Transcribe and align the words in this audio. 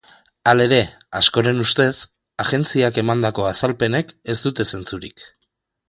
Halere, 0.51 0.79
askoren 1.19 1.61
ustez, 1.65 1.91
agentziak 2.45 2.99
emandako 3.05 3.47
azalpenek 3.53 4.11
ez 4.35 4.39
dute 4.49 4.69
zentzurik. 4.75 5.29